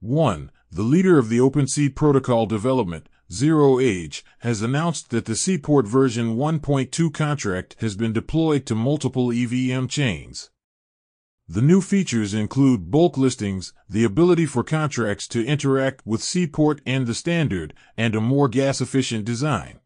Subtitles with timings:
[0.00, 0.52] 1.
[0.70, 6.36] The leader of the OpenSea protocol development, Zero Age, has announced that the Seaport version
[6.36, 10.50] 1.2 contract has been deployed to multiple EVM chains.
[11.48, 17.08] The new features include bulk listings, the ability for contracts to interact with Seaport and
[17.08, 19.80] the standard, and a more gas efficient design.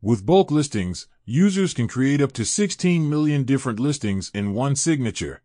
[0.00, 5.42] With bulk listings, users can create up to 16 million different listings in one signature.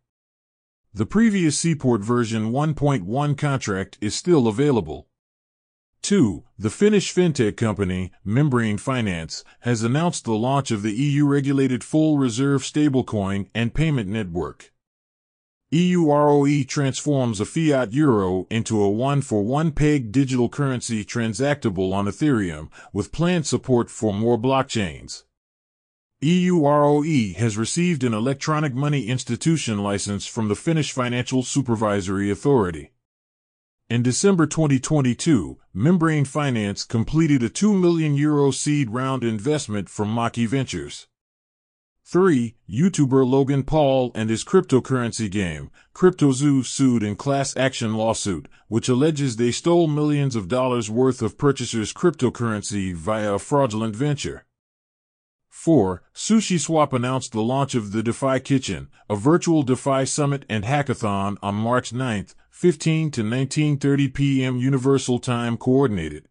[0.98, 5.08] The previous Seaport version 1.1 contract is still available.
[6.02, 6.44] 2.
[6.58, 12.18] The Finnish fintech company, Membrane Finance, has announced the launch of the EU regulated full
[12.18, 14.74] reserve stablecoin and payment network.
[15.72, 22.08] EUROE transforms a fiat euro into a one for one peg digital currency transactable on
[22.08, 25.26] Ethereum with planned support for more blockchains.
[26.20, 32.92] EUROE has received an electronic money institution license from the Finnish Financial Supervisory Authority.
[33.88, 40.48] In December 2022, Membrane Finance completed a 2 million euro seed round investment from Maki
[40.48, 41.06] Ventures.
[42.04, 42.56] 3.
[42.68, 49.36] YouTuber Logan Paul and his cryptocurrency game, CryptoZoo sued in class action lawsuit, which alleges
[49.36, 54.47] they stole millions of dollars worth of purchasers' cryptocurrency via a fraudulent venture.
[55.58, 56.04] 4.
[56.14, 61.56] SushiSwap announced the launch of the DeFi Kitchen, a virtual DeFi summit and hackathon on
[61.56, 64.58] March 9, 15 to 19:30 p.m.
[64.58, 66.28] Universal Time coordinated.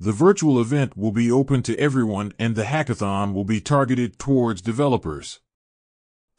[0.00, 4.62] The virtual event will be open to everyone and the hackathon will be targeted towards
[4.62, 5.40] developers.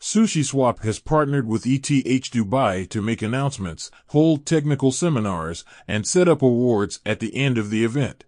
[0.02, 6.42] SushiSwap has partnered with ETH Dubai to make announcements, hold technical seminars, and set up
[6.42, 8.26] awards at the end of the event.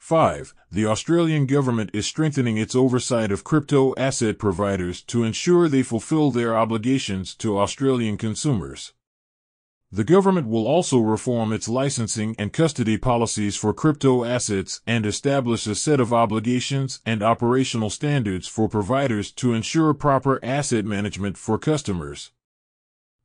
[0.00, 0.54] 5.
[0.72, 6.30] The Australian government is strengthening its oversight of crypto asset providers to ensure they fulfill
[6.30, 8.94] their obligations to Australian consumers.
[9.92, 15.66] The government will also reform its licensing and custody policies for crypto assets and establish
[15.66, 21.58] a set of obligations and operational standards for providers to ensure proper asset management for
[21.58, 22.32] customers.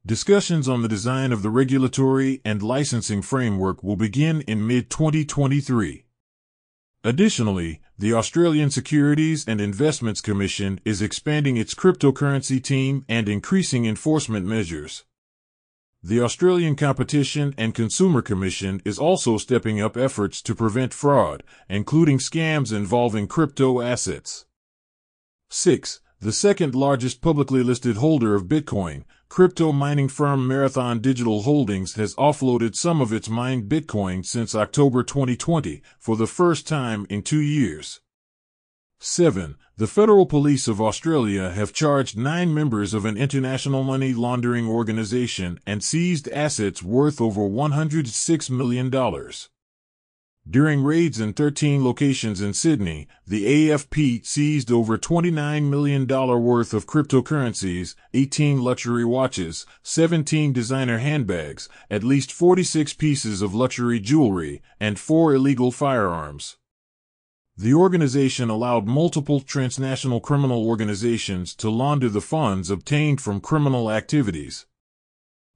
[0.06, 6.05] Discussions on the design of the regulatory and licensing framework will begin in mid 2023.
[7.06, 14.48] Additionally, the Australian Securities and Investments Commission is expanding its cryptocurrency team and increasing enforcement
[14.48, 15.04] measures.
[16.02, 22.18] The Australian Competition and Consumer Commission is also stepping up efforts to prevent fraud, including
[22.18, 24.48] scams involving crypto assets.
[25.52, 26.02] 6.
[26.22, 32.16] The second largest publicly listed holder of Bitcoin, crypto mining firm Marathon Digital Holdings has
[32.16, 37.42] offloaded some of its mined Bitcoin since October 2020 for the first time in two
[37.42, 38.02] years.
[39.00, 39.56] 7.
[39.78, 45.60] The Federal Police of Australia have charged nine members of an international money laundering organization
[45.68, 48.90] and seized assets worth over $106 million.
[50.48, 56.86] During raids in 13 locations in Sydney, the AFP seized over $29 million worth of
[56.86, 65.00] cryptocurrencies, 18 luxury watches, 17 designer handbags, at least 46 pieces of luxury jewelry, and
[65.00, 66.58] four illegal firearms.
[67.58, 74.68] The organization allowed multiple transnational criminal organizations to launder the funds obtained from criminal activities.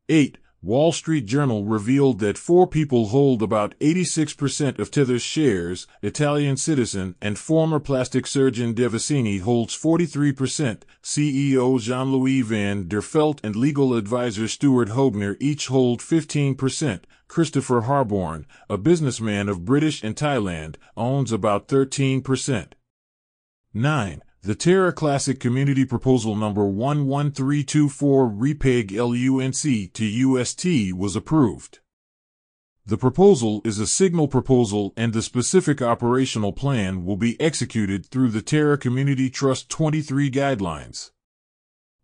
[0.07, 0.39] 8.
[0.61, 5.87] Wall Street Journal revealed that four people hold about 86% of Tether's shares.
[6.01, 10.81] Italian citizen and former plastic surgeon Devasini holds 43%.
[11.01, 17.03] CEO Jean-Louis van der Velde and legal advisor Stuart Hoegner each hold 15%.
[17.29, 22.73] Christopher Harborne, a businessman of British and Thailand, owns about 13%.
[23.73, 24.21] 9.
[24.41, 31.79] The Terra Classic Community Proposal number 11324 REPEG LUNC to UST was approved.
[32.85, 38.29] The proposal is a signal proposal and the specific operational plan will be executed through
[38.29, 41.11] the Terra Community Trust 23 guidelines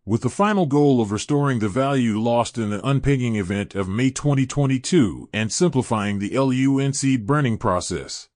[0.04, 4.10] with the final goal of restoring the value lost in the unpegging event of May
[4.10, 8.28] 2022 and simplifying the LUNC burning process.